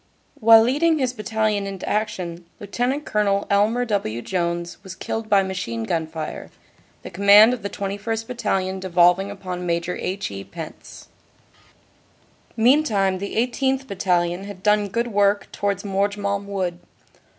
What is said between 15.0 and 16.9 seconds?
work towards Morgemont wood.